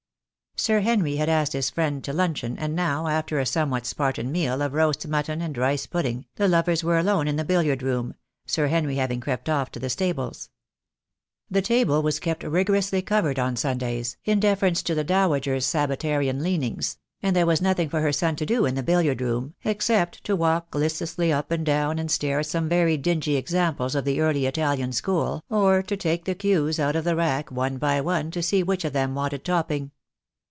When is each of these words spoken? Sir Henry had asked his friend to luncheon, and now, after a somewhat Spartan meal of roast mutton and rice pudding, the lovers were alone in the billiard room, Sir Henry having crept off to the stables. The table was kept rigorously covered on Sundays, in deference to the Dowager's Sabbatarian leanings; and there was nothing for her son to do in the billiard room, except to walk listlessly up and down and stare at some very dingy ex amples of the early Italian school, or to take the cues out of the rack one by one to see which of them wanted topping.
Sir 0.57 0.81
Henry 0.81 1.15
had 1.15 1.27
asked 1.29 1.53
his 1.53 1.71
friend 1.71 2.03
to 2.03 2.13
luncheon, 2.13 2.55
and 2.59 2.75
now, 2.75 3.07
after 3.07 3.39
a 3.39 3.47
somewhat 3.47 3.83
Spartan 3.87 4.31
meal 4.31 4.61
of 4.61 4.73
roast 4.73 5.07
mutton 5.07 5.41
and 5.41 5.57
rice 5.57 5.87
pudding, 5.87 6.27
the 6.35 6.47
lovers 6.47 6.83
were 6.83 6.99
alone 6.99 7.27
in 7.27 7.35
the 7.35 7.43
billiard 7.45 7.81
room, 7.81 8.13
Sir 8.45 8.67
Henry 8.67 8.97
having 8.97 9.21
crept 9.21 9.49
off 9.49 9.71
to 9.71 9.79
the 9.79 9.89
stables. 9.89 10.49
The 11.49 11.63
table 11.63 12.03
was 12.03 12.19
kept 12.19 12.43
rigorously 12.43 13.01
covered 13.01 13.39
on 13.39 13.55
Sundays, 13.55 14.17
in 14.23 14.39
deference 14.39 14.83
to 14.83 14.93
the 14.93 15.05
Dowager's 15.05 15.65
Sabbatarian 15.65 16.43
leanings; 16.43 16.99
and 17.23 17.35
there 17.35 17.47
was 17.47 17.59
nothing 17.61 17.89
for 17.89 18.01
her 18.01 18.13
son 18.13 18.35
to 18.35 18.45
do 18.45 18.67
in 18.67 18.75
the 18.75 18.83
billiard 18.83 19.19
room, 19.19 19.55
except 19.63 20.23
to 20.25 20.35
walk 20.35 20.75
listlessly 20.75 21.33
up 21.33 21.49
and 21.49 21.65
down 21.65 21.97
and 21.97 22.11
stare 22.11 22.37
at 22.41 22.45
some 22.45 22.69
very 22.69 22.97
dingy 22.97 23.35
ex 23.35 23.51
amples 23.53 23.95
of 23.95 24.05
the 24.05 24.21
early 24.21 24.45
Italian 24.45 24.91
school, 24.91 25.43
or 25.49 25.81
to 25.81 25.97
take 25.97 26.25
the 26.25 26.35
cues 26.35 26.79
out 26.79 26.95
of 26.95 27.03
the 27.03 27.15
rack 27.15 27.49
one 27.51 27.77
by 27.79 27.99
one 27.99 28.29
to 28.29 28.43
see 28.43 28.61
which 28.61 28.85
of 28.85 28.93
them 28.93 29.15
wanted 29.15 29.43
topping. 29.43 29.89